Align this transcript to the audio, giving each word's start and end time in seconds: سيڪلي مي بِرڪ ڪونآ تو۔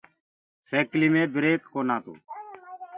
سيڪلي 0.67 1.07
مي 1.13 1.23
بِرڪ 1.33 1.61
ڪونآ 1.73 1.95
تو۔ 2.03 2.13